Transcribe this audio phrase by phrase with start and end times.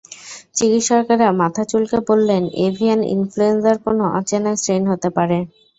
[0.57, 5.37] চিকিৎসকেরা মাথা চুলকে বললেন, এভিয়ান ইনফ্লুয়েঞ্জার কোনো অচেনা স্ট্রেইন হতে পারে।